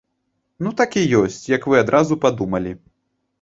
Ну 0.67 0.71
так 0.79 0.97
і 1.01 1.03
ёсць, 1.19 1.37
як 1.57 1.67
вы 1.75 1.79
адразу 1.83 2.19
падумалі. 2.25 2.73